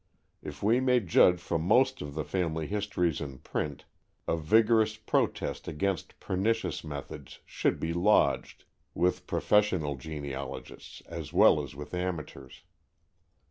[0.41, 3.85] If we may judge from most of the family histories in print,
[4.27, 11.75] a vigorous protest against pernicious methods should be lodged with professional genealogists as well as
[11.75, 12.63] with amateurs.